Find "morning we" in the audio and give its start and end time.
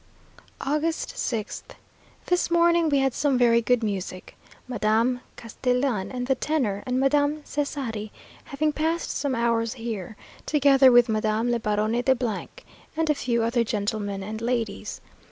2.49-2.97